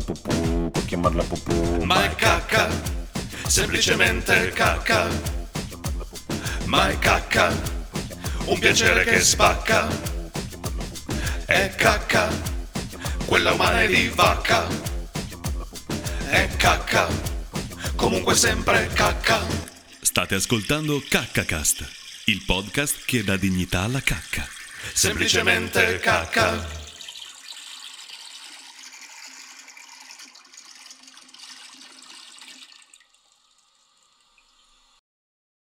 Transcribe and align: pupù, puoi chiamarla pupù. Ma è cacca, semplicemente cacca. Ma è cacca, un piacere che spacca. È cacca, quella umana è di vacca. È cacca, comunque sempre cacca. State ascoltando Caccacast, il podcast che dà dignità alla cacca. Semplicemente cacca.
pupù, 0.00 0.70
puoi 0.70 0.84
chiamarla 0.84 1.22
pupù. 1.22 1.84
Ma 1.84 2.04
è 2.04 2.14
cacca, 2.14 2.68
semplicemente 3.46 4.50
cacca. 4.50 5.08
Ma 6.66 6.88
è 6.88 6.98
cacca, 6.98 7.52
un 8.46 8.58
piacere 8.58 9.04
che 9.04 9.20
spacca. 9.20 9.86
È 11.44 11.74
cacca, 11.76 12.28
quella 13.26 13.52
umana 13.52 13.82
è 13.82 13.88
di 13.88 14.08
vacca. 14.08 14.66
È 16.28 16.48
cacca, 16.56 17.06
comunque 17.94 18.34
sempre 18.34 18.88
cacca. 18.92 19.40
State 20.00 20.34
ascoltando 20.34 21.02
Caccacast, 21.08 21.84
il 22.26 22.42
podcast 22.44 23.04
che 23.04 23.24
dà 23.24 23.36
dignità 23.36 23.80
alla 23.80 24.00
cacca. 24.00 24.46
Semplicemente 24.92 25.98
cacca. 25.98 26.83